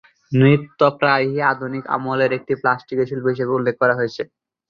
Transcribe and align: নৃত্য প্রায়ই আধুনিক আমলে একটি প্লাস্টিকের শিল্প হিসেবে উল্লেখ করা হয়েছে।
নৃত্য 0.31 0.79
প্রায়ই 0.99 1.39
আধুনিক 1.51 1.83
আমলে 1.95 2.25
একটি 2.37 2.53
প্লাস্টিকের 2.61 3.09
শিল্প 3.09 3.25
হিসেবে 3.33 3.55
উল্লেখ 3.57 3.75
করা 3.81 3.97
হয়েছে। 3.99 4.21